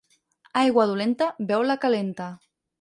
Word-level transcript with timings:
Aigua 0.61 0.85
dolenta, 0.93 1.29
beu-la 1.53 1.79
calenta. 1.87 2.35